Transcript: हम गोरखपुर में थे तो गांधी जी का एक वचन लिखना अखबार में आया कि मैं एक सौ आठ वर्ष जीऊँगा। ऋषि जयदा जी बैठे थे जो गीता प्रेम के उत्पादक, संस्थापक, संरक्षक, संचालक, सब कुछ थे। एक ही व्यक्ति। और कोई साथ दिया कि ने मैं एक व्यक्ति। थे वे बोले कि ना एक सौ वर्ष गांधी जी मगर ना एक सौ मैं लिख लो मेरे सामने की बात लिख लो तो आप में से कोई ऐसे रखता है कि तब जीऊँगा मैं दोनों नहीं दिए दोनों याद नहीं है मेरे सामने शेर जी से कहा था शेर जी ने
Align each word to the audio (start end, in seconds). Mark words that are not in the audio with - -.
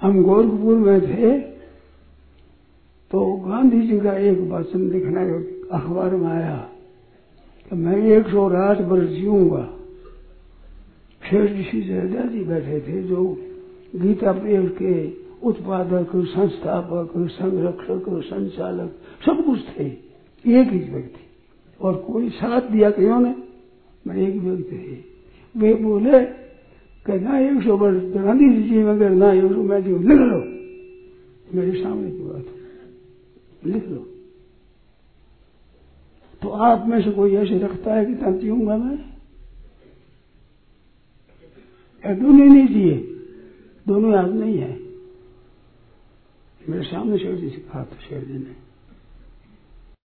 हम 0.00 0.22
गोरखपुर 0.22 0.76
में 0.76 1.00
थे 1.00 1.38
तो 3.10 3.36
गांधी 3.36 3.80
जी 3.80 4.00
का 4.00 4.12
एक 4.12 4.38
वचन 4.38 4.90
लिखना 4.90 5.20
अखबार 5.78 6.16
में 6.16 6.26
आया 6.26 6.70
कि 7.70 7.76
मैं 7.76 7.96
एक 7.96 8.28
सौ 8.28 8.50
आठ 8.50 8.80
वर्ष 8.80 9.08
जीऊँगा। 9.08 9.74
ऋषि 11.34 11.80
जयदा 11.80 12.20
जी 12.20 12.44
बैठे 12.44 12.80
थे 12.80 13.02
जो 13.02 13.36
गीता 13.96 14.32
प्रेम 14.32 14.68
के 14.68 15.10
उत्पादक, 15.42 16.10
संस्थापक, 16.16 17.12
संरक्षक, 17.16 18.22
संचालक, 18.24 18.90
सब 19.26 19.44
कुछ 19.44 19.60
थे। 19.78 19.86
एक 20.46 20.68
ही 20.68 20.78
व्यक्ति। 20.78 21.24
और 21.80 21.94
कोई 21.94 22.30
साथ 22.30 22.60
दिया 22.60 22.90
कि 22.90 23.02
ने 23.02 23.34
मैं 24.06 24.16
एक 24.16 24.36
व्यक्ति। 24.36 24.76
थे 24.76 24.96
वे 25.60 25.74
बोले 25.74 26.47
कि 27.08 27.18
ना 27.18 27.38
एक 27.38 27.62
सौ 27.62 27.76
वर्ष 27.76 28.02
गांधी 28.14 28.46
जी 28.62 28.82
मगर 28.84 29.10
ना 29.10 29.32
एक 29.32 29.52
सौ 29.52 29.62
मैं 29.62 29.80
लिख 29.80 30.20
लो 30.20 30.38
मेरे 31.54 31.82
सामने 31.82 32.10
की 32.10 32.22
बात 32.22 32.46
लिख 33.66 33.84
लो 33.88 34.00
तो 36.42 36.48
आप 36.48 36.84
में 36.86 37.00
से 37.04 37.10
कोई 37.10 37.34
ऐसे 37.34 37.58
रखता 37.58 37.94
है 37.94 38.04
कि 38.06 38.14
तब 38.14 38.38
जीऊँगा 38.38 38.76
मैं 38.76 38.98
दोनों 42.04 42.44
नहीं 42.44 42.66
दिए 42.66 42.96
दोनों 43.86 44.12
याद 44.12 44.34
नहीं 44.34 44.58
है 44.58 44.70
मेरे 46.60 46.82
सामने 46.82 47.18
शेर 47.18 47.34
जी 47.34 47.48
से 47.48 47.60
कहा 47.60 47.82
था 47.82 47.96
शेर 48.08 48.24
जी 48.24 48.38
ने 48.38 48.54